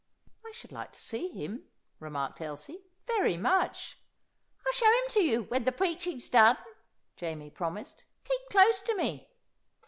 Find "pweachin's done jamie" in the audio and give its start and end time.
5.71-7.51